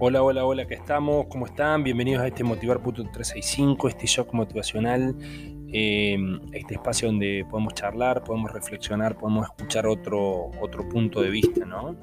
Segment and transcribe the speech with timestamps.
[0.00, 1.26] Hola, hola, hola, ¿qué estamos?
[1.26, 1.82] ¿Cómo están?
[1.82, 5.16] Bienvenidos a este Motivar.365, este shock motivacional,
[5.72, 11.64] em, este espacio donde podemos charlar, podemos reflexionar, podemos escuchar otro, otro punto de vista,
[11.64, 11.96] ¿no?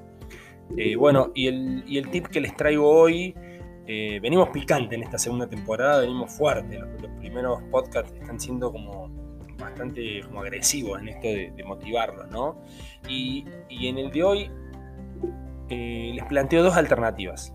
[0.76, 3.34] Eh, bueno, y el, tip que les traigo hoy,
[3.88, 6.90] eh, venimos picante en esta segunda temporada, venimos fuerte, los,
[7.22, 9.08] primeros podcasts están siendo como
[9.58, 12.62] bastante como agresivos en esto de, motivarlos, ¿no?
[13.08, 14.52] Y, en el de hoy
[15.70, 17.55] eh, les planteo dos alternativas.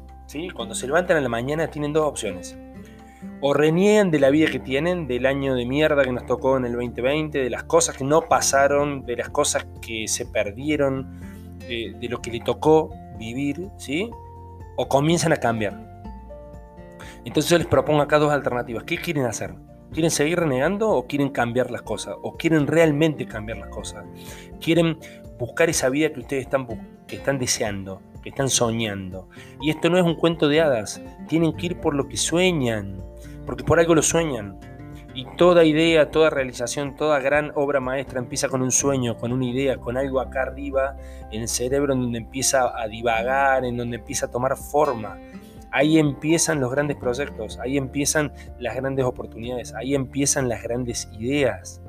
[0.55, 2.56] Cuando se levantan en la mañana tienen dos opciones.
[3.41, 6.64] O reniegan de la vida que tienen, del año de mierda que nos tocó en
[6.67, 11.20] el 2020, de las cosas que no pasaron, de las cosas que se perdieron,
[11.59, 14.11] de, lo que le tocó vivir, ¿sí?
[14.77, 16.05] O comienzan a cambiar.
[17.25, 18.84] Entonces yo les propongo acá dos alternativas.
[18.84, 19.55] ¿Qué quieren hacer?
[19.92, 22.15] ¿Quieren seguir renegando o quieren cambiar las cosas?
[22.22, 24.05] ¿O quieren realmente cambiar las cosas?
[24.61, 24.98] ¿Quieren
[25.39, 26.47] buscar esa vida que ustedes
[27.09, 28.00] están deseando?
[28.22, 29.28] Que están soñando.
[29.60, 33.02] Y esto no es un cuento de hadas, tienen que ir por lo que sueñan,
[33.46, 34.58] porque por algo lo sueñan.
[35.12, 39.44] Y toda idea, toda realización, toda gran obra maestra empieza con un sueño, con una
[39.44, 40.96] idea, con algo acá arriba
[41.32, 45.18] en el cerebro en donde empieza a divagar, en donde empieza a tomar forma.
[45.72, 51.82] Ahí empiezan los grandes proyectos, ahí empiezan las grandes oportunidades, ahí empiezan las grandes ideas.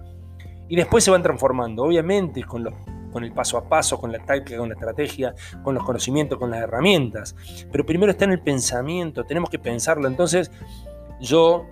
[0.68, 2.74] Y después se van transformando, obviamente, con los
[3.12, 6.52] con el paso a paso, con la táctica, con la estrategia, con los conocimientos, con
[6.52, 7.36] las herramientas.
[7.72, 10.08] Pero primero está en el pensamiento, tenemos que pensarlo.
[10.08, 10.52] Entonces,
[11.20, 11.66] yo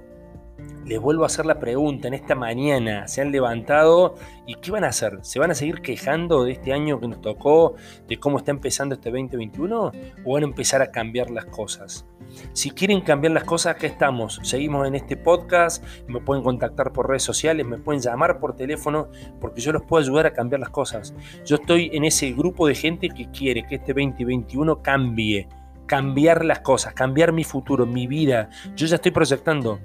[0.86, 3.08] les vuelvo a hacer la pregunta en esta mañana.
[3.08, 4.16] Se han levantado
[4.48, 5.20] y ¿qué van a hacer?
[5.22, 7.76] ¿Se van a seguir quejando de este año que nos tocó,
[8.08, 9.92] de cómo está empezando este 2021?
[10.26, 12.05] ¿O van a empezar a cambiar las cosas?
[12.54, 14.40] Si quieren cambiar las cosas, acá estamos.
[14.44, 19.10] Seguimos en este podcast, me pueden contactar por redes sociales, me pueden llamar por teléfono,
[19.40, 21.14] porque yo los puedo ayudar a cambiar las cosas.
[21.45, 25.48] Yo estoy en ese grupo de gente que quiere que este 2021 cambie
[25.90, 28.50] cambiar las cosas, cambiar mi futuro, mi vida.
[28.76, 29.80] Yo ya estoy proyectando,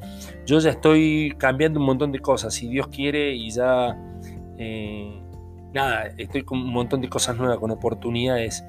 [0.45, 3.97] yo ya estoy cambiando un montón de cosas, si Dios quiere, y ya,
[4.59, 5.19] eh,
[5.73, 8.63] nada, estoy con un montón de cosas nuevas, con oportunidades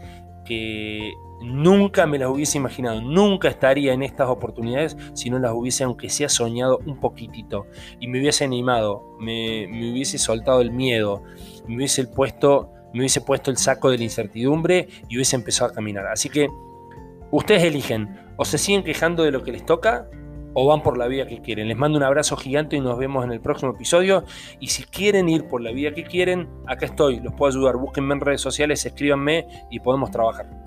[0.46, 5.84] que nunca me las hubiese imaginado, nunca estaría en estas oportunidades si no las hubiese,
[5.84, 7.68] aunque sea soñado un poquitito,
[8.00, 11.24] y me hubiese animado, me, hubiese soltado el miedo,
[11.68, 15.74] me hubiese puesto me hubiese puesto el saco de la incertidumbre y hubiese empezado a
[15.74, 16.08] caminar.
[16.08, 16.48] Así que
[17.36, 20.08] Ustedes eligen, o se siguen quejando de lo que les toca,
[20.56, 21.68] o van por la vía que quieren.
[21.68, 24.24] Les mando un abrazo gigante y nos vemos en el próximo episodio.
[24.60, 27.78] Y si quieren ir por la vía que quieren, acá estoy, los puedo ayudar.
[27.78, 30.65] Búsquenme en redes sociales, escríbanme y podemos trabajar.